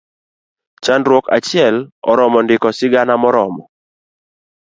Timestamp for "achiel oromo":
1.37-2.39